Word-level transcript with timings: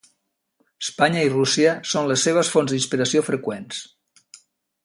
Espanya 0.85 1.25
i 1.25 1.29
Rússia 1.33 1.75
són 1.91 2.09
les 2.13 2.25
seves 2.29 2.51
fonts 2.57 2.75
d'inspiració 2.75 3.25
freqüents. 3.29 3.87